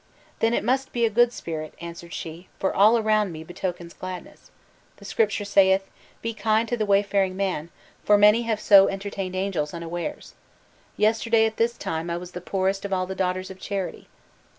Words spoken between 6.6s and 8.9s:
to the wayfaring man, for many have so